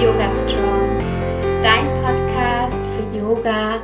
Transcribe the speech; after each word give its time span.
Yoga 0.00 0.30
Strong, 0.30 1.62
dein 1.62 1.86
Podcast 2.02 2.84
für 2.84 3.18
Yoga 3.18 3.80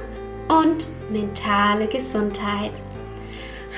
und 0.49 0.87
mentale 1.11 1.87
Gesundheit. 1.87 2.73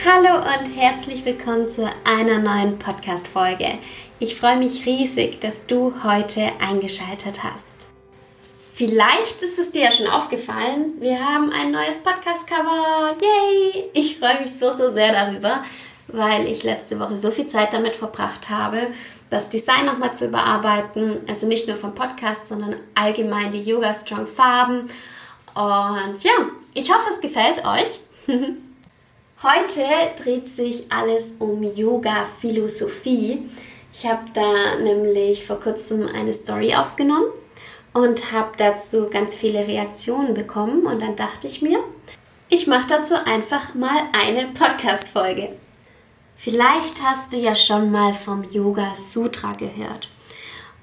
Hallo 0.05 0.39
und 0.39 0.75
herzlich 0.77 1.25
willkommen 1.25 1.71
zu 1.71 1.89
einer 2.03 2.41
neuen 2.41 2.77
Podcast-Folge. 2.81 3.79
Ich 4.19 4.35
freue 4.35 4.57
mich 4.57 4.85
riesig, 4.85 5.41
dass 5.43 5.67
du 5.67 5.95
heute 6.03 6.51
eingeschaltet 6.61 7.45
hast. 7.45 7.87
Vielleicht 8.73 9.41
ist 9.43 9.61
es 9.61 9.71
dir 9.71 9.83
ja 9.83 9.93
schon 9.93 10.09
aufgefallen, 10.09 10.95
wir 10.99 11.25
haben 11.25 11.53
ein 11.53 11.71
neues 11.71 12.03
Podcast-Cover. 12.03 13.15
Yay! 13.23 13.85
Ich 13.93 14.19
freue 14.19 14.41
mich 14.41 14.59
so, 14.59 14.75
so 14.77 14.93
sehr 14.93 15.13
darüber, 15.13 15.63
weil 16.09 16.49
ich 16.49 16.65
letzte 16.65 16.99
Woche 16.99 17.17
so 17.17 17.31
viel 17.31 17.47
Zeit 17.47 17.73
damit 17.73 17.95
verbracht 17.95 18.51
habe, 18.51 18.89
das 19.31 19.49
Design 19.49 19.87
nochmal 19.87 20.15
zu 20.15 20.27
überarbeiten. 20.27 21.21
Also 21.27 21.47
nicht 21.47 21.67
nur 21.67 21.77
vom 21.77 21.95
Podcast, 21.95 22.49
sondern 22.49 22.77
allgemein 22.95 23.53
die 23.53 23.61
Yoga 23.61 23.95
Strong 23.95 24.27
Farben. 24.27 24.89
Und 25.55 26.23
ja, 26.23 26.33
ich 26.75 26.93
hoffe, 26.93 27.09
es 27.09 27.21
gefällt 27.21 27.65
euch. 27.65 28.01
Heute 29.43 29.83
dreht 30.23 30.49
sich 30.49 30.91
alles 30.91 31.35
um 31.39 31.63
Yoga-Philosophie. 31.63 33.49
Ich 33.93 34.07
habe 34.07 34.25
da 34.33 34.77
nämlich 34.83 35.47
vor 35.47 35.61
kurzem 35.61 36.09
eine 36.09 36.33
Story 36.33 36.75
aufgenommen 36.75 37.27
und 37.93 38.33
habe 38.33 38.53
dazu 38.57 39.09
ganz 39.09 39.35
viele 39.35 39.67
Reaktionen 39.67 40.35
bekommen. 40.35 40.87
Und 40.87 41.01
dann 41.01 41.17
dachte 41.17 41.47
ich 41.47 41.63
mir, 41.63 41.79
ich 42.49 42.67
mache 42.67 42.89
dazu 42.89 43.15
einfach 43.25 43.75
mal 43.75 44.03
eine 44.13 44.49
Podcast-Folge. 44.49 45.51
Vielleicht 46.45 47.01
hast 47.03 47.33
du 47.33 47.39
ja 47.39 47.55
schon 47.55 47.91
mal 47.91 48.13
vom 48.13 48.45
Yoga 48.51 48.95
Sutra 48.97 49.53
gehört. 49.53 50.11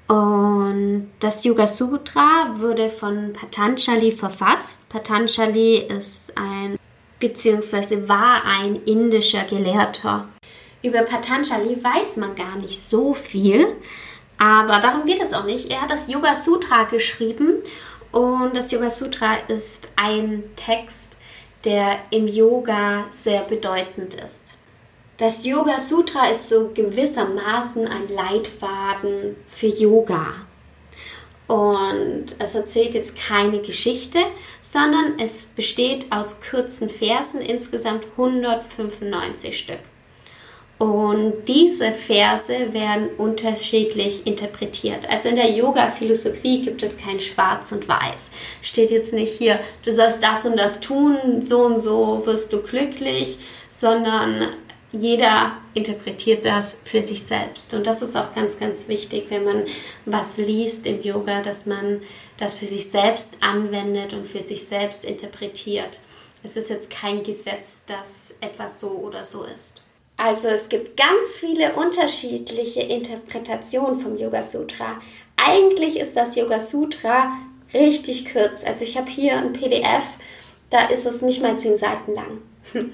Und 0.07 1.11
das 1.19 1.43
Yoga 1.43 1.67
Sutra 1.67 2.49
wurde 2.55 2.89
von 2.89 3.33
Patanjali 3.33 4.11
verfasst. 4.11 4.79
Patanjali 4.89 5.77
ist 5.77 6.35
ein 6.35 6.79
bzw. 7.19 8.09
war 8.09 8.43
ein 8.43 8.77
indischer 8.87 9.43
Gelehrter. 9.43 10.29
Über 10.81 11.03
Patanjali 11.03 11.77
weiß 11.83 12.17
man 12.17 12.33
gar 12.33 12.55
nicht 12.55 12.81
so 12.81 13.13
viel, 13.13 13.67
aber 14.39 14.79
darum 14.79 15.05
geht 15.05 15.21
es 15.21 15.31
auch 15.31 15.45
nicht. 15.45 15.69
Er 15.69 15.81
hat 15.83 15.91
das 15.91 16.07
Yoga 16.07 16.35
Sutra 16.35 16.85
geschrieben 16.85 17.61
und 18.11 18.57
das 18.57 18.71
Yoga 18.71 18.89
Sutra 18.89 19.35
ist 19.47 19.89
ein 19.95 20.43
Text, 20.55 21.19
der 21.65 21.97
im 22.09 22.27
Yoga 22.27 23.05
sehr 23.11 23.41
bedeutend 23.43 24.15
ist. 24.15 24.55
Das 25.21 25.45
Yoga 25.45 25.79
Sutra 25.79 26.29
ist 26.31 26.49
so 26.49 26.71
gewissermaßen 26.73 27.85
ein 27.85 28.09
Leitfaden 28.09 29.35
für 29.47 29.67
Yoga. 29.67 30.33
Und 31.47 32.25
es 32.39 32.55
erzählt 32.55 32.95
jetzt 32.95 33.15
keine 33.15 33.59
Geschichte, 33.59 34.17
sondern 34.63 35.19
es 35.19 35.43
besteht 35.55 36.11
aus 36.11 36.41
kurzen 36.41 36.89
Versen, 36.89 37.39
insgesamt 37.39 38.05
195 38.17 39.59
Stück. 39.59 39.81
Und 40.81 41.47
diese 41.47 41.91
Verse 41.91 42.73
werden 42.73 43.09
unterschiedlich 43.19 44.25
interpretiert. 44.25 45.07
Also 45.07 45.29
in 45.29 45.35
der 45.35 45.51
Yoga-Philosophie 45.51 46.63
gibt 46.63 46.81
es 46.81 46.97
kein 46.97 47.19
Schwarz 47.19 47.71
und 47.71 47.87
Weiß. 47.87 48.31
Steht 48.63 48.89
jetzt 48.89 49.13
nicht 49.13 49.37
hier, 49.37 49.59
du 49.85 49.93
sollst 49.93 50.23
das 50.23 50.47
und 50.47 50.57
das 50.57 50.79
tun, 50.79 51.43
so 51.43 51.65
und 51.65 51.77
so 51.77 52.25
wirst 52.25 52.51
du 52.51 52.63
glücklich, 52.63 53.37
sondern 53.69 54.47
jeder 54.91 55.53
interpretiert 55.73 56.45
das 56.45 56.81
für 56.83 57.01
sich 57.01 57.23
selbst. 57.23 57.73
Und 57.73 57.87
das 57.87 58.01
ist 58.01 58.17
auch 58.17 58.33
ganz, 58.35 58.59
ganz 58.59 58.87
wichtig, 58.87 59.27
wenn 59.29 59.45
man 59.45 59.63
was 60.05 60.37
liest 60.37 60.85
im 60.85 61.01
Yoga, 61.01 61.41
dass 61.41 61.65
man 61.65 62.01
das 62.37 62.59
für 62.59 62.65
sich 62.65 62.89
selbst 62.89 63.37
anwendet 63.41 64.13
und 64.13 64.27
für 64.27 64.41
sich 64.41 64.65
selbst 64.67 65.05
interpretiert. 65.05 65.99
Es 66.43 66.57
ist 66.57 66.69
jetzt 66.69 66.89
kein 66.89 67.23
Gesetz, 67.23 67.85
dass 67.85 68.35
etwas 68.41 68.79
so 68.79 68.89
oder 68.89 69.23
so 69.23 69.43
ist. 69.43 69.81
Also 70.17 70.49
es 70.49 70.69
gibt 70.69 70.97
ganz 70.97 71.35
viele 71.39 71.73
unterschiedliche 71.73 72.81
Interpretationen 72.81 73.99
vom 73.99 74.17
Yoga 74.17 74.43
Sutra. 74.43 75.01
Eigentlich 75.37 75.97
ist 75.97 76.15
das 76.17 76.35
Yoga 76.35 76.59
Sutra 76.59 77.37
richtig 77.73 78.31
kurz. 78.31 78.63
Also 78.63 78.83
ich 78.83 78.97
habe 78.97 79.09
hier 79.09 79.37
ein 79.37 79.53
PDF, 79.53 80.03
da 80.69 80.87
ist 80.87 81.05
es 81.05 81.21
nicht 81.21 81.41
mal 81.41 81.57
zehn 81.57 81.77
Seiten 81.77 82.13
lang. 82.13 82.41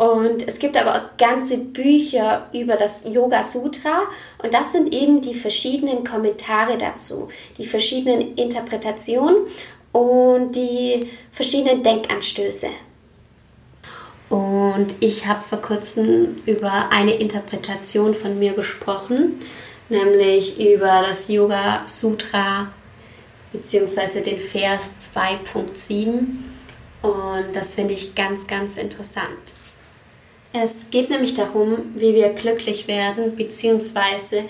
Und 0.00 0.48
es 0.48 0.58
gibt 0.58 0.78
aber 0.78 0.94
auch 0.94 1.18
ganze 1.18 1.58
Bücher 1.58 2.46
über 2.54 2.76
das 2.76 3.04
Yoga 3.06 3.42
Sutra 3.42 4.04
und 4.42 4.54
das 4.54 4.72
sind 4.72 4.94
eben 4.94 5.20
die 5.20 5.34
verschiedenen 5.34 6.04
Kommentare 6.04 6.78
dazu, 6.78 7.28
die 7.58 7.66
verschiedenen 7.66 8.34
Interpretationen 8.34 9.36
und 9.92 10.52
die 10.52 11.06
verschiedenen 11.30 11.82
Denkanstöße. 11.82 12.68
Und 14.30 14.94
ich 15.00 15.26
habe 15.26 15.46
vor 15.46 15.60
kurzem 15.60 16.34
über 16.46 16.88
eine 16.90 17.16
Interpretation 17.16 18.14
von 18.14 18.38
mir 18.38 18.54
gesprochen, 18.54 19.38
nämlich 19.90 20.58
über 20.58 21.04
das 21.06 21.28
Yoga 21.28 21.82
Sutra 21.84 22.68
bzw. 23.52 24.22
den 24.22 24.40
Vers 24.40 25.10
2.7. 25.14 26.20
Und 27.02 27.54
das 27.54 27.74
finde 27.74 27.92
ich 27.92 28.14
ganz, 28.14 28.46
ganz 28.46 28.78
interessant. 28.78 29.59
Es 30.52 30.90
geht 30.90 31.10
nämlich 31.10 31.34
darum, 31.34 31.92
wie 31.94 32.14
wir 32.14 32.30
glücklich 32.30 32.88
werden, 32.88 33.36
beziehungsweise 33.36 34.44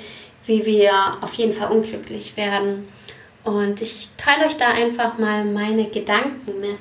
wie 0.46 0.64
wir 0.64 0.92
auf 1.20 1.34
jeden 1.34 1.52
Fall 1.52 1.70
unglücklich 1.70 2.36
werden. 2.36 2.88
Und 3.44 3.82
ich 3.82 4.10
teile 4.16 4.46
euch 4.46 4.56
da 4.56 4.68
einfach 4.68 5.18
mal 5.18 5.44
meine 5.44 5.86
Gedanken 5.86 6.60
mit, 6.60 6.78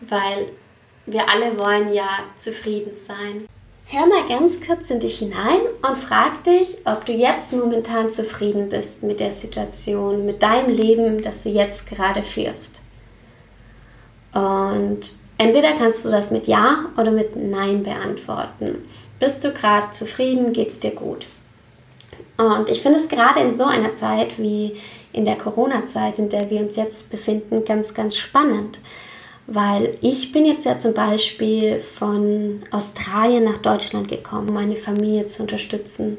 weil 0.00 0.46
wir 1.06 1.28
alle 1.28 1.58
wollen 1.58 1.92
ja 1.92 2.08
zufrieden 2.36 2.94
sein. 2.94 3.46
Hör 3.86 4.06
mal 4.06 4.28
ganz 4.28 4.60
kurz 4.60 4.90
in 4.90 5.00
dich 5.00 5.20
hinein 5.20 5.60
und 5.88 5.96
frag 5.96 6.44
dich, 6.44 6.76
ob 6.84 7.06
du 7.06 7.12
jetzt 7.12 7.52
momentan 7.52 8.10
zufrieden 8.10 8.68
bist 8.68 9.02
mit 9.02 9.18
der 9.18 9.32
Situation, 9.32 10.26
mit 10.26 10.42
deinem 10.42 10.68
Leben, 10.68 11.22
das 11.22 11.42
du 11.44 11.48
jetzt 11.48 11.88
gerade 11.88 12.22
führst. 12.22 12.80
Und 14.34 15.00
Entweder 15.38 15.72
kannst 15.74 16.04
du 16.04 16.10
das 16.10 16.32
mit 16.32 16.48
Ja 16.48 16.86
oder 16.96 17.12
mit 17.12 17.36
Nein 17.36 17.84
beantworten. 17.84 18.78
Bist 19.20 19.44
du 19.44 19.52
gerade 19.52 19.92
zufrieden? 19.92 20.52
Geht 20.52 20.68
es 20.68 20.80
dir 20.80 20.90
gut? 20.90 21.26
Und 22.36 22.68
ich 22.68 22.82
finde 22.82 22.98
es 22.98 23.08
gerade 23.08 23.40
in 23.40 23.56
so 23.56 23.64
einer 23.64 23.94
Zeit 23.94 24.38
wie 24.38 24.76
in 25.12 25.24
der 25.24 25.36
Corona-Zeit, 25.36 26.18
in 26.18 26.28
der 26.28 26.50
wir 26.50 26.60
uns 26.60 26.76
jetzt 26.76 27.10
befinden, 27.10 27.64
ganz, 27.64 27.94
ganz 27.94 28.16
spannend. 28.16 28.80
Weil 29.46 29.96
ich 30.02 30.32
bin 30.32 30.44
jetzt 30.44 30.66
ja 30.66 30.78
zum 30.78 30.92
Beispiel 30.92 31.80
von 31.80 32.60
Australien 32.70 33.44
nach 33.44 33.58
Deutschland 33.58 34.08
gekommen, 34.08 34.48
um 34.48 34.54
meine 34.54 34.76
Familie 34.76 35.26
zu 35.26 35.42
unterstützen. 35.42 36.18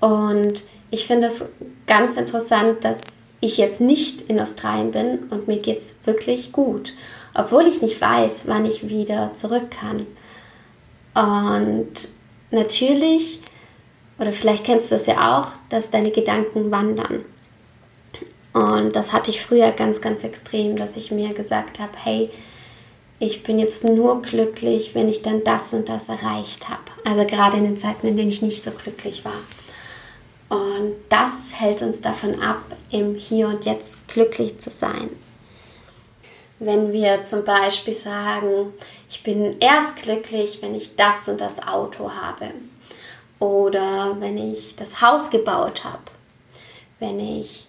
Und 0.00 0.62
ich 0.90 1.06
finde 1.06 1.28
es 1.28 1.46
ganz 1.86 2.16
interessant, 2.16 2.84
dass 2.84 3.00
ich 3.40 3.58
jetzt 3.58 3.80
nicht 3.80 4.22
in 4.22 4.40
Australien 4.40 4.90
bin 4.90 5.18
und 5.30 5.46
mir 5.46 5.58
geht 5.58 5.78
es 5.78 5.96
wirklich 6.04 6.52
gut 6.52 6.94
obwohl 7.34 7.66
ich 7.66 7.82
nicht 7.82 8.00
weiß, 8.00 8.46
wann 8.46 8.64
ich 8.64 8.88
wieder 8.88 9.32
zurück 9.34 9.70
kann. 9.70 10.06
Und 11.14 12.08
natürlich, 12.50 13.40
oder 14.18 14.32
vielleicht 14.32 14.64
kennst 14.64 14.90
du 14.90 14.94
das 14.94 15.06
ja 15.06 15.38
auch, 15.38 15.48
dass 15.68 15.90
deine 15.90 16.10
Gedanken 16.10 16.70
wandern. 16.70 17.24
Und 18.52 18.94
das 18.94 19.12
hatte 19.12 19.32
ich 19.32 19.42
früher 19.42 19.72
ganz, 19.72 20.00
ganz 20.00 20.22
extrem, 20.22 20.76
dass 20.76 20.96
ich 20.96 21.10
mir 21.10 21.34
gesagt 21.34 21.80
habe, 21.80 21.92
hey, 22.02 22.30
ich 23.18 23.42
bin 23.42 23.58
jetzt 23.58 23.84
nur 23.84 24.22
glücklich, 24.22 24.94
wenn 24.94 25.08
ich 25.08 25.22
dann 25.22 25.42
das 25.42 25.72
und 25.72 25.88
das 25.88 26.08
erreicht 26.08 26.68
habe. 26.68 26.82
Also 27.04 27.24
gerade 27.26 27.56
in 27.56 27.64
den 27.64 27.76
Zeiten, 27.76 28.06
in 28.06 28.16
denen 28.16 28.28
ich 28.28 28.42
nicht 28.42 28.62
so 28.62 28.70
glücklich 28.70 29.24
war. 29.24 29.32
Und 30.50 30.94
das 31.08 31.52
hält 31.58 31.82
uns 31.82 32.00
davon 32.00 32.40
ab, 32.40 32.62
im 32.90 33.16
Hier 33.16 33.48
und 33.48 33.64
Jetzt 33.64 34.06
glücklich 34.06 34.58
zu 34.58 34.70
sein 34.70 35.10
wenn 36.58 36.92
wir 36.92 37.22
zum 37.22 37.44
Beispiel 37.44 37.94
sagen, 37.94 38.72
ich 39.10 39.22
bin 39.22 39.56
erst 39.60 39.96
glücklich, 39.96 40.58
wenn 40.62 40.74
ich 40.74 40.96
das 40.96 41.28
und 41.28 41.40
das 41.40 41.66
Auto 41.66 42.10
habe. 42.10 42.50
Oder 43.38 44.16
wenn 44.20 44.38
ich 44.38 44.76
das 44.76 45.02
Haus 45.02 45.30
gebaut 45.30 45.84
habe. 45.84 46.02
Wenn 47.00 47.18
ich 47.18 47.66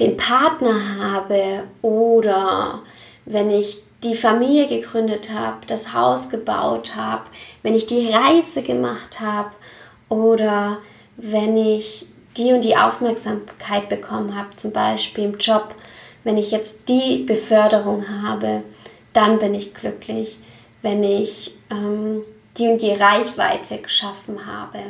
den 0.00 0.16
Partner 0.16 0.98
habe. 0.98 1.64
Oder 1.82 2.82
wenn 3.24 3.50
ich 3.50 3.82
die 4.02 4.14
Familie 4.14 4.66
gegründet 4.66 5.30
habe, 5.30 5.66
das 5.66 5.92
Haus 5.92 6.28
gebaut 6.28 6.96
habe. 6.96 7.24
Wenn 7.62 7.74
ich 7.74 7.86
die 7.86 8.10
Reise 8.10 8.62
gemacht 8.62 9.20
habe. 9.20 9.50
Oder 10.08 10.78
wenn 11.16 11.56
ich 11.56 12.06
die 12.36 12.52
und 12.52 12.64
die 12.64 12.76
Aufmerksamkeit 12.76 13.88
bekommen 13.88 14.36
habe, 14.36 14.54
zum 14.56 14.72
Beispiel 14.72 15.24
im 15.24 15.38
Job 15.38 15.74
wenn 16.26 16.38
ich 16.38 16.50
jetzt 16.50 16.88
die 16.88 17.22
Beförderung 17.22 18.04
habe, 18.24 18.64
dann 19.12 19.38
bin 19.38 19.54
ich 19.54 19.74
glücklich. 19.74 20.38
Wenn 20.82 21.04
ich 21.04 21.54
ähm, 21.70 22.24
die 22.58 22.66
und 22.66 22.82
die 22.82 22.90
Reichweite 22.90 23.78
geschaffen 23.78 24.44
habe, 24.44 24.80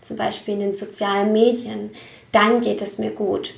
zum 0.00 0.16
Beispiel 0.16 0.54
in 0.54 0.60
den 0.60 0.72
sozialen 0.72 1.32
Medien, 1.32 1.90
dann 2.30 2.60
geht 2.60 2.82
es 2.82 2.98
mir 2.98 3.10
gut. 3.10 3.52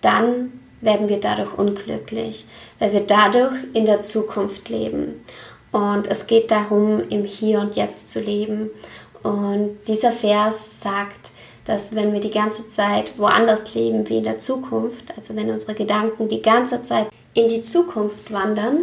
dann 0.00 0.60
werden 0.80 1.08
wir 1.08 1.20
dadurch 1.20 1.58
unglücklich, 1.58 2.46
weil 2.78 2.92
wir 2.92 3.00
dadurch 3.00 3.54
in 3.74 3.84
der 3.84 4.00
Zukunft 4.00 4.68
leben. 4.70 5.24
Und 5.72 6.06
es 6.06 6.26
geht 6.26 6.50
darum, 6.50 7.02
im 7.10 7.24
Hier 7.24 7.60
und 7.60 7.76
Jetzt 7.76 8.10
zu 8.10 8.20
leben. 8.20 8.70
Und 9.22 9.78
dieser 9.88 10.12
Vers 10.12 10.80
sagt, 10.80 11.32
dass 11.66 11.94
wenn 11.94 12.12
wir 12.12 12.20
die 12.20 12.30
ganze 12.30 12.66
Zeit 12.68 13.18
woanders 13.18 13.74
leben 13.74 14.08
wie 14.08 14.18
in 14.18 14.24
der 14.24 14.38
Zukunft, 14.38 15.12
also 15.16 15.36
wenn 15.36 15.50
unsere 15.50 15.74
Gedanken 15.74 16.28
die 16.28 16.42
ganze 16.42 16.82
Zeit 16.82 17.08
in 17.34 17.48
die 17.48 17.60
Zukunft 17.60 18.32
wandern, 18.32 18.78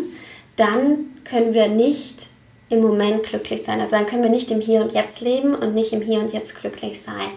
dann 0.58 1.06
können 1.24 1.54
wir 1.54 1.70
nicht 1.70 2.30
im 2.70 2.82
Moment 2.82 3.24
glücklich 3.24 3.64
sein. 3.64 3.80
Also 3.80 3.96
dann 3.96 4.06
können 4.06 4.24
wir 4.24 4.30
nicht 4.30 4.52
im 4.52 4.62
Hier 4.62 4.82
und 4.82 4.94
Jetzt 4.94 5.22
leben 5.22 5.56
und 5.56 5.74
nicht 5.74 5.94
im 5.94 6.02
Hier 6.02 6.20
und 6.20 6.34
Jetzt 6.34 6.60
glücklich 6.60 7.02
sein. 7.02 7.30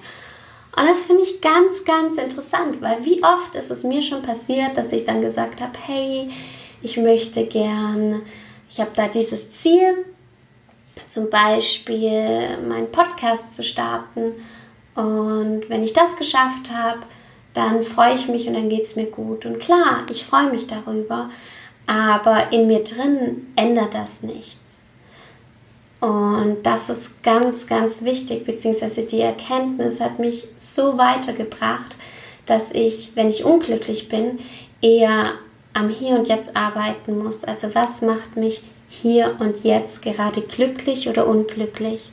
Und 0.76 0.87
das 0.87 1.06
finde 1.06 1.22
ich 1.22 1.40
ganz, 1.40 1.84
ganz 1.84 2.19
interessant, 2.19 2.82
weil 2.82 3.04
wie 3.04 3.22
oft 3.22 3.54
ist 3.54 3.70
es 3.70 3.82
mir 3.82 4.02
schon 4.02 4.22
passiert, 4.22 4.76
dass 4.76 4.93
ich 4.93 5.04
dann 5.04 5.22
gesagt 5.22 5.60
habe, 5.60 5.72
hey, 5.87 6.28
ich 6.82 6.98
möchte 6.98 7.46
gern, 7.46 8.20
ich 8.69 8.81
habe 8.81 8.90
da 8.94 9.08
dieses 9.08 9.52
Ziel, 9.52 10.04
zum 11.08 11.31
Beispiel 11.31 12.58
meinen 12.69 12.90
Podcast 12.90 13.54
zu 13.54 13.62
starten. 13.62 14.32
Und 14.96 15.69
wenn 15.69 15.84
ich 15.84 15.93
das 15.93 16.16
geschafft 16.16 16.70
habe, 16.72 17.00
dann 17.54 17.82
freue 17.82 18.14
ich 18.14 18.28
mich 18.28 18.48
und 18.48 18.54
dann 18.54 18.69
geht 18.69 18.82
es 18.82 18.96
mir 18.96 19.06
gut. 19.06 19.46
Und 19.46 19.60
klar, 19.60 20.02
ich 20.10 20.25
freue 20.25 20.50
mich 20.50 20.66
darüber, 20.66 21.31
aber 21.87 22.52
in 22.52 22.66
mir 22.66 22.82
drin 22.82 23.46
ändert 23.56 23.94
das 23.94 24.22
nichts. 24.22 24.78
Und 26.00 26.58
das 26.64 26.90
ist 26.90 27.22
ganz, 27.22 27.66
ganz 27.66 28.02
wichtig, 28.02 28.44
beziehungsweise 28.44 29.02
die 29.02 29.20
Erkenntnis 29.20 30.00
hat 30.00 30.19
mich 30.19 30.48
so 30.58 30.98
weitergebracht, 30.98 31.96
dass 32.44 32.70
ich, 32.72 33.12
wenn 33.14 33.28
ich 33.28 33.44
unglücklich 33.44 34.08
bin, 34.08 34.38
eher 34.82 35.25
am 35.72 35.88
Hier 35.88 36.16
und 36.16 36.28
Jetzt 36.28 36.56
arbeiten 36.56 37.19
muss. 37.19 37.44
Also 37.44 37.75
was 37.75 38.02
macht 38.02 38.37
mich 38.37 38.62
hier 38.88 39.37
und 39.40 39.64
jetzt 39.64 40.02
gerade 40.02 40.43
glücklich 40.43 41.08
oder 41.08 41.26
unglücklich? 41.26 42.12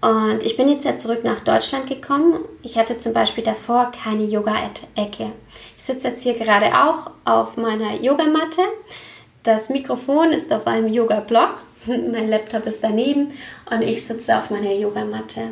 Und 0.00 0.42
ich 0.44 0.56
bin 0.56 0.68
jetzt 0.68 0.84
ja 0.84 0.96
zurück 0.96 1.24
nach 1.24 1.40
Deutschland 1.40 1.86
gekommen. 1.86 2.40
Ich 2.62 2.78
hatte 2.78 2.98
zum 2.98 3.12
Beispiel 3.12 3.44
davor 3.44 3.92
keine 3.92 4.24
Yoga-Ecke. 4.24 5.32
Ich 5.76 5.84
sitze 5.84 6.08
jetzt 6.08 6.22
hier 6.22 6.34
gerade 6.34 6.66
auch 6.74 7.10
auf 7.24 7.56
meiner 7.56 7.94
Yogamatte. 8.00 8.62
Das 9.42 9.68
Mikrofon 9.68 10.32
ist 10.32 10.52
auf 10.52 10.66
einem 10.66 10.88
Yoga-Block 10.88 11.56
mein 11.86 12.28
Laptop 12.28 12.66
ist 12.66 12.82
daneben 12.84 13.32
und 13.70 13.82
ich 13.82 14.04
sitze 14.04 14.36
auf 14.36 14.50
meiner 14.50 14.72
Yogamatte. 14.72 15.48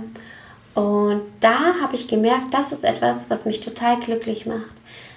Und 0.74 1.22
da 1.40 1.74
habe 1.82 1.94
ich 1.94 2.08
gemerkt, 2.08 2.52
das 2.52 2.72
ist 2.72 2.84
etwas, 2.84 3.30
was 3.30 3.46
mich 3.46 3.60
total 3.60 3.98
glücklich 3.98 4.46
macht. 4.46 4.74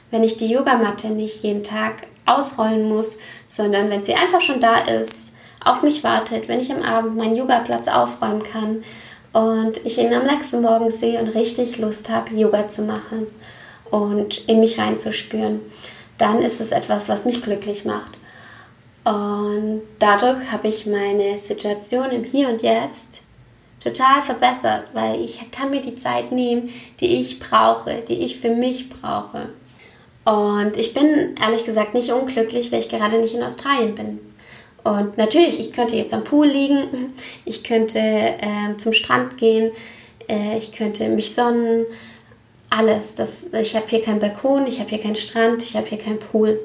Wenn 0.10 0.24
ich 0.24 0.38
die 0.38 0.50
Yogamatte 0.50 1.10
nicht 1.10 1.44
jeden 1.44 1.64
Tag 1.64 2.08
ausrollen 2.26 2.88
muss, 2.88 3.20
sondern 3.48 3.90
wenn 3.90 4.04
sie 4.04 4.16
einfach 4.16 4.42
schon 4.42 4.60
da 4.60 4.78
ist, 4.78 5.36
auf 5.64 5.84
mich 5.84 6.04
wartet, 6.04 6.48
wenn 6.48 6.60
ich 6.60 6.72
am 6.72 6.82
Abend 6.82 7.16
meinen 7.18 7.36
Yogaplatz 7.36 7.88
aufräumen 7.88 8.44
kann 8.44 8.84
und 9.34 9.86
ich 9.86 9.98
ihn 9.98 10.14
am 10.14 10.26
nächsten 10.26 10.62
Morgen 10.62 10.92
sehe 10.92 11.20
und 11.20 11.30
richtig 11.30 11.78
Lust 11.78 12.10
habe, 12.10 12.34
Yoga 12.34 12.68
zu 12.68 12.84
machen 12.84 13.28
und 13.90 14.48
in 14.48 14.60
mich 14.60 14.78
reinzuspüren, 14.78 15.62
dann 16.18 16.42
ist 16.42 16.62
es 16.62 16.72
etwas, 16.72 17.10
was 17.10 17.26
mich 17.26 17.42
glücklich 17.42 17.86
macht. 17.86 18.18
Und 19.04 19.82
dadurch 20.00 20.52
habe 20.52 20.68
ich 20.68 20.86
meine 20.86 21.38
Situation 21.38 22.12
im 22.12 22.24
Hier 22.24 22.50
und 22.50 22.62
Jetzt 22.62 23.24
total 23.84 24.22
verbessert, 24.22 24.84
weil 24.94 25.22
ich 25.22 25.40
kann 25.52 25.72
mir 25.72 25.82
die 25.82 25.96
Zeit 25.96 26.32
nehmen, 26.32 26.70
die 27.00 27.20
ich 27.20 27.40
brauche, 27.40 28.04
die 28.08 28.20
ich 28.24 28.40
für 28.40 28.52
mich 28.52 28.90
brauche. 28.90 29.50
Und 30.24 30.78
ich 30.78 30.94
bin 30.94 31.36
ehrlich 31.42 31.66
gesagt 31.66 31.96
nicht 31.96 32.12
unglücklich, 32.12 32.72
weil 32.72 32.80
ich 32.80 32.90
gerade 32.90 33.18
nicht 33.18 33.34
in 33.34 33.42
Australien 33.42 33.96
bin. 33.96 34.20
Und 34.84 35.18
natürlich, 35.18 35.60
ich 35.60 35.72
könnte 35.74 35.96
jetzt 35.96 36.14
am 36.14 36.24
Pool 36.24 36.48
liegen, 36.48 37.14
ich 37.46 37.64
könnte 37.64 38.00
äh, 38.00 38.78
zum 38.78 38.94
Strand 38.94 39.38
gehen, 39.38 39.72
äh, 40.28 40.58
ich 40.58 40.72
könnte 40.72 41.08
mich 41.10 41.34
sonnen, 41.34 41.86
alles. 42.70 43.16
Das, 43.16 43.54
ich 43.54 43.76
habe 43.76 43.86
hier 43.88 44.02
keinen 44.02 44.20
Balkon, 44.20 44.66
ich 44.66 44.80
habe 44.80 44.90
hier 44.90 45.00
keinen 45.00 45.16
Strand, 45.16 45.62
ich 45.62 45.76
habe 45.76 45.88
hier 45.88 45.98
keinen 45.98 46.20
Pool. 46.20 46.60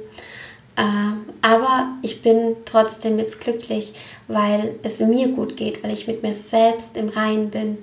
Ähm, 0.78 1.24
aber 1.42 1.96
ich 2.02 2.22
bin 2.22 2.56
trotzdem 2.64 3.18
jetzt 3.18 3.40
glücklich, 3.40 3.92
weil 4.28 4.76
es 4.82 5.00
mir 5.00 5.28
gut 5.28 5.56
geht, 5.56 5.82
weil 5.82 5.92
ich 5.92 6.06
mit 6.06 6.22
mir 6.22 6.34
selbst 6.34 6.96
im 6.96 7.08
Reinen 7.08 7.50
bin. 7.50 7.78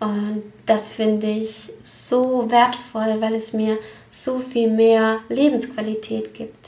Und 0.00 0.44
das 0.64 0.92
finde 0.92 1.26
ich 1.26 1.70
so 1.82 2.50
wertvoll, 2.50 3.20
weil 3.20 3.34
es 3.34 3.52
mir 3.52 3.78
so 4.10 4.38
viel 4.38 4.70
mehr 4.70 5.18
Lebensqualität 5.28 6.32
gibt. 6.34 6.59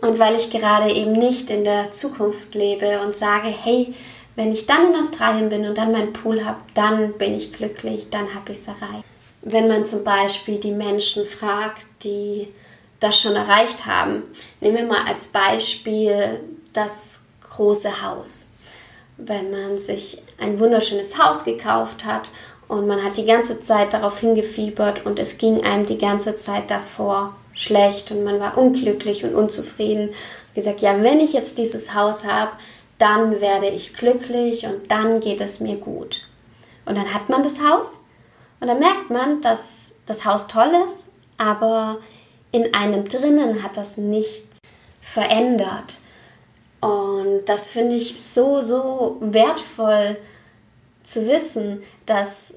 Und 0.00 0.18
weil 0.18 0.36
ich 0.36 0.50
gerade 0.50 0.92
eben 0.92 1.12
nicht 1.12 1.50
in 1.50 1.64
der 1.64 1.90
Zukunft 1.90 2.54
lebe 2.54 3.00
und 3.00 3.14
sage, 3.14 3.48
hey, 3.48 3.94
wenn 4.36 4.52
ich 4.52 4.66
dann 4.66 4.92
in 4.92 4.98
Australien 4.98 5.48
bin 5.48 5.66
und 5.66 5.76
dann 5.76 5.92
meinen 5.92 6.12
Pool 6.12 6.44
habe, 6.44 6.58
dann 6.74 7.14
bin 7.14 7.34
ich 7.34 7.52
glücklich, 7.52 8.08
dann 8.10 8.34
habe 8.34 8.52
ich 8.52 8.58
es 8.58 8.68
erreicht. 8.68 9.04
Wenn 9.42 9.68
man 9.68 9.84
zum 9.84 10.04
Beispiel 10.04 10.58
die 10.58 10.72
Menschen 10.72 11.26
fragt, 11.26 11.86
die 12.04 12.48
das 13.00 13.20
schon 13.20 13.36
erreicht 13.36 13.86
haben. 13.86 14.22
Nehmen 14.60 14.76
wir 14.76 14.86
mal 14.86 15.06
als 15.06 15.28
Beispiel 15.28 16.40
das 16.72 17.22
große 17.50 18.02
Haus. 18.02 18.50
Wenn 19.16 19.50
man 19.50 19.78
sich 19.78 20.22
ein 20.38 20.58
wunderschönes 20.58 21.18
Haus 21.18 21.44
gekauft 21.44 22.04
hat 22.04 22.30
und 22.68 22.86
man 22.86 23.02
hat 23.02 23.16
die 23.16 23.26
ganze 23.26 23.60
Zeit 23.60 23.92
darauf 23.92 24.20
hingefiebert 24.20 25.04
und 25.06 25.18
es 25.18 25.38
ging 25.38 25.64
einem 25.64 25.86
die 25.86 25.98
ganze 25.98 26.36
Zeit 26.36 26.70
davor 26.70 27.34
schlecht 27.58 28.12
und 28.12 28.22
man 28.22 28.38
war 28.38 28.56
unglücklich 28.56 29.24
und 29.24 29.34
unzufrieden. 29.34 30.10
Und 30.10 30.54
gesagt, 30.54 30.80
ja, 30.80 31.02
wenn 31.02 31.20
ich 31.20 31.32
jetzt 31.32 31.58
dieses 31.58 31.92
Haus 31.92 32.24
habe, 32.24 32.52
dann 32.98 33.40
werde 33.40 33.68
ich 33.68 33.94
glücklich 33.94 34.64
und 34.64 34.90
dann 34.90 35.20
geht 35.20 35.40
es 35.40 35.60
mir 35.60 35.76
gut. 35.76 36.26
Und 36.86 36.96
dann 36.96 37.12
hat 37.12 37.28
man 37.28 37.42
das 37.42 37.60
Haus 37.60 38.00
und 38.60 38.68
dann 38.68 38.78
merkt 38.78 39.10
man, 39.10 39.40
dass 39.40 39.96
das 40.06 40.24
Haus 40.24 40.46
toll 40.46 40.70
ist, 40.86 41.08
aber 41.36 41.98
in 42.52 42.74
einem 42.74 43.06
drinnen 43.06 43.62
hat 43.62 43.76
das 43.76 43.98
nichts 43.98 44.58
verändert. 45.00 45.98
Und 46.80 47.44
das 47.46 47.72
finde 47.72 47.96
ich 47.96 48.22
so, 48.22 48.60
so 48.60 49.16
wertvoll 49.20 50.16
zu 51.02 51.26
wissen, 51.26 51.82
dass 52.06 52.54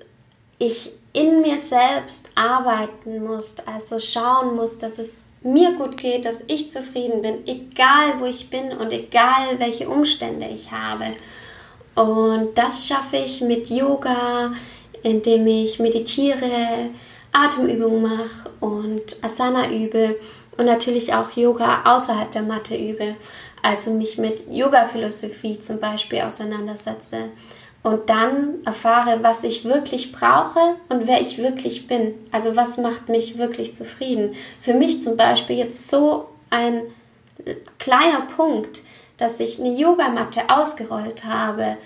ich 0.60 0.92
in 1.14 1.42
mir 1.42 1.58
selbst 1.58 2.30
arbeiten 2.36 3.24
muss, 3.24 3.56
also 3.66 4.00
schauen 4.00 4.56
muss, 4.56 4.78
dass 4.78 4.98
es 4.98 5.24
mir 5.44 5.74
gut 5.74 5.98
geht, 5.98 6.26
dass 6.26 6.44
ich 6.48 6.70
zufrieden 6.70 7.22
bin, 7.22 7.48
egal 7.48 8.20
wo 8.20 8.26
ich 8.26 8.50
bin 8.50 8.72
und 8.72 8.94
egal 8.94 9.58
welche 9.58 9.90
Umstände 9.90 10.48
ich 10.48 10.72
habe. 10.72 11.06
Und 11.96 12.58
das 12.58 12.88
schaffe 12.88 13.18
ich 13.18 13.42
mit 13.42 13.70
Yoga, 13.70 14.54
indem 15.04 15.48
ich 15.48 15.80
meditiere, 15.80 16.92
Atemübungen 17.34 18.02
mache 18.02 18.50
und 18.60 19.24
Asana 19.24 19.72
übe 19.72 20.18
und 20.58 20.66
natürlich 20.66 21.14
auch 21.14 21.32
Yoga 21.36 21.82
außerhalb 21.86 22.32
der 22.32 22.44
Matte 22.44 22.76
übe. 22.76 23.16
Also 23.64 23.92
mich 23.92 24.18
mit 24.18 24.50
Yoga-Philosophie 24.50 25.60
zum 25.60 25.80
Beispiel 25.80 26.22
auseinandersetze 26.22 27.30
und 27.84 28.10
dann 28.10 28.60
erfahre, 28.66 29.24
was 29.24 29.44
ich 29.44 29.66
wirklich 29.66 30.12
brauche 30.12 30.60
und 30.90 31.08
wer 31.08 31.20
ich 31.22 31.40
wirklich 31.40 31.88
bin. 31.88 32.14
Also 32.32 32.56
was 32.56 32.78
macht 32.78 33.10
mich 33.10 33.38
wirklich 33.38 33.74
zufrieden. 33.76 34.36
Für 34.60 34.74
mich 34.74 35.02
zum 35.02 35.18
Beispiel 35.18 35.58
jetzt 35.58 35.90
so 35.90 36.28
ein 36.50 36.82
kleiner 37.80 38.22
Punkt, 38.36 38.82
dass 39.18 39.40
ich 39.40 39.60
eine 39.60 39.76
Yogamatte 39.76 40.42
ausgerollt 40.50 41.26
habe 41.26 41.78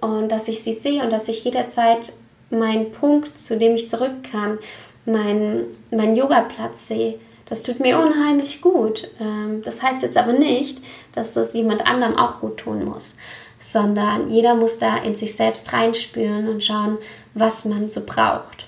und 0.00 0.30
dass 0.30 0.48
ich 0.48 0.62
sie 0.62 0.72
sehe 0.72 1.02
und 1.02 1.12
dass 1.12 1.28
ich 1.28 1.44
jederzeit 1.44 2.12
meinen 2.50 2.90
Punkt, 2.92 3.38
zu 3.38 3.58
dem 3.58 3.74
ich 3.74 3.88
zurück 3.88 4.22
kann, 4.30 4.58
meinen 5.04 5.64
mein 5.90 6.14
Yoga-Platz 6.14 6.88
sehe. 6.88 7.18
Das 7.46 7.62
tut 7.62 7.80
mir 7.80 7.98
unheimlich 7.98 8.62
gut. 8.62 9.10
Ähm, 9.20 9.62
das 9.64 9.82
heißt 9.82 10.02
jetzt 10.02 10.16
aber 10.16 10.32
nicht, 10.32 10.78
dass 11.12 11.34
das 11.34 11.54
jemand 11.54 11.86
anderem 11.86 12.16
auch 12.16 12.40
gut 12.40 12.58
tun 12.58 12.84
muss, 12.84 13.16
sondern 13.62 14.28
jeder 14.28 14.54
muss 14.54 14.76
da 14.76 14.98
in 14.98 15.14
sich 15.14 15.36
selbst 15.36 15.72
reinspüren 15.72 16.48
und 16.48 16.62
schauen, 16.62 16.98
was 17.32 17.64
man 17.64 17.88
so 17.88 18.02
braucht. 18.04 18.66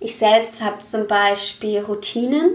Ich 0.00 0.16
selbst 0.16 0.64
habe 0.64 0.78
zum 0.78 1.06
Beispiel 1.06 1.80
Routinen. 1.80 2.50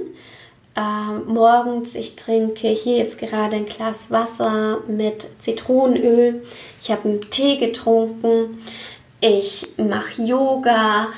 Ähm, 0.75 1.27
morgens, 1.27 1.95
ich 1.95 2.15
trinke 2.15 2.69
hier 2.69 2.97
jetzt 2.97 3.19
gerade 3.19 3.55
ein 3.55 3.67
Glas 3.67 4.09
Wasser 4.09 4.79
mit 4.87 5.27
Zitronenöl. 5.37 6.43
Ich 6.81 6.91
habe 6.91 7.07
einen 7.07 7.21
Tee 7.21 7.57
getrunken. 7.57 8.61
Ich 9.21 9.67
mache 9.77 10.23
Yoga 10.23 11.09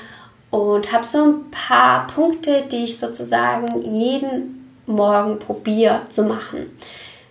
und 0.50 0.92
habe 0.92 1.04
so 1.04 1.24
ein 1.24 1.50
paar 1.50 2.06
Punkte, 2.08 2.64
die 2.70 2.84
ich 2.84 2.98
sozusagen 2.98 3.82
jeden 3.82 4.76
Morgen 4.86 5.38
probiere 5.38 6.02
zu 6.08 6.24
machen. 6.24 6.70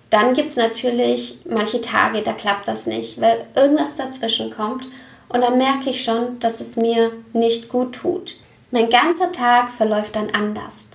Dann 0.10 0.34
gibt 0.34 0.50
es 0.50 0.56
natürlich 0.56 1.40
manche 1.50 1.82
Tage, 1.82 2.22
da 2.22 2.34
klappt 2.34 2.68
das 2.68 2.88
nicht, 2.88 3.20
weil 3.20 3.46
irgendwas 3.56 3.96
dazwischen 3.96 4.52
kommt 4.52 4.88
und 5.30 5.42
dann 5.42 5.58
merke 5.58 5.90
ich 5.90 6.04
schon, 6.04 6.40
dass 6.40 6.62
es 6.62 6.78
mir 6.78 7.12
nicht 7.34 7.68
gut 7.68 7.94
tut. 7.94 8.38
Mein 8.72 8.90
ganzer 8.90 9.32
Tag 9.32 9.70
verläuft 9.72 10.16
dann 10.16 10.30
anders. 10.32 10.90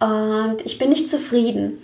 und 0.00 0.58
ich 0.64 0.76
bin 0.76 0.90
nicht 0.90 1.08
zufrieden. 1.08 1.82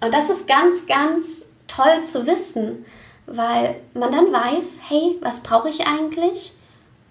Und 0.00 0.12
das 0.12 0.28
ist 0.28 0.46
ganz, 0.46 0.86
ganz 0.86 1.46
toll 1.66 2.02
zu 2.02 2.26
wissen, 2.26 2.84
weil 3.26 3.76
man 3.94 4.12
dann 4.12 4.32
weiß, 4.32 4.78
hey, 4.88 5.16
was 5.22 5.40
brauche 5.42 5.70
ich 5.70 5.86
eigentlich? 5.86 6.52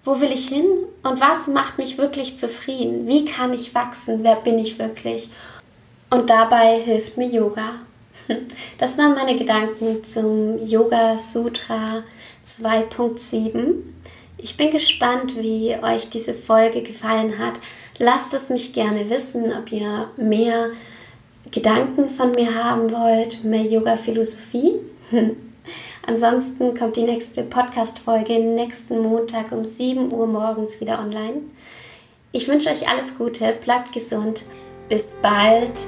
Wo 0.04 0.20
will 0.20 0.30
ich 0.30 0.48
hin? 0.48 0.66
Und 1.02 1.20
was 1.20 1.48
macht 1.48 1.78
mich 1.78 1.98
wirklich 1.98 2.36
zufrieden? 2.36 3.08
Wie 3.08 3.24
kann 3.24 3.52
ich 3.52 3.74
wachsen? 3.74 4.22
Wer 4.22 4.36
bin 4.36 4.58
ich 4.58 4.78
wirklich? 4.78 5.30
Und 6.10 6.30
dabei 6.30 6.80
hilft 6.80 7.16
mir 7.16 7.26
Yoga. 7.26 7.80
Das 8.78 8.98
waren 8.98 9.14
meine 9.14 9.36
Gedanken 9.36 10.02
zum 10.04 10.64
Yoga 10.66 11.18
Sutra 11.18 12.02
2.7. 12.46 13.74
Ich 14.38 14.56
bin 14.56 14.70
gespannt, 14.70 15.36
wie 15.36 15.76
euch 15.82 16.10
diese 16.10 16.34
Folge 16.34 16.82
gefallen 16.82 17.38
hat. 17.38 17.54
Lasst 17.98 18.34
es 18.34 18.50
mich 18.50 18.72
gerne 18.72 19.08
wissen, 19.08 19.52
ob 19.56 19.70
ihr 19.72 20.10
mehr 20.16 20.70
Gedanken 21.50 22.10
von 22.10 22.32
mir 22.32 22.54
haben 22.54 22.90
wollt, 22.90 23.44
mehr 23.44 23.62
Yoga-Philosophie. 23.62 24.74
Ansonsten 26.06 26.76
kommt 26.76 26.96
die 26.96 27.04
nächste 27.04 27.44
Podcast-Folge 27.44 28.38
nächsten 28.38 29.00
Montag 29.00 29.52
um 29.52 29.64
7 29.64 30.12
Uhr 30.12 30.26
morgens 30.26 30.80
wieder 30.80 30.98
online. 30.98 31.42
Ich 32.32 32.48
wünsche 32.48 32.68
euch 32.68 32.88
alles 32.88 33.16
Gute, 33.16 33.54
bleibt 33.64 33.92
gesund, 33.92 34.44
bis 34.88 35.16
bald 35.22 35.86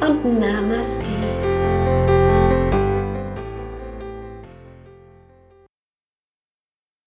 und 0.00 0.38
Namaste. 0.38 1.57